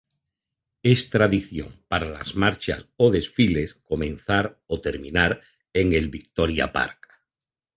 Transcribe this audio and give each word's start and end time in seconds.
Es 0.81 1.11
tradición 1.11 1.83
para 1.87 2.09
las 2.09 2.33
marchas 2.33 2.87
o 2.97 3.11
desfiles 3.11 3.75
comenzar 3.75 4.59
o 4.65 4.81
terminar 4.81 5.41
en 5.73 5.93
el 5.93 6.09
"Victoria 6.09 6.71
Park". 6.73 7.07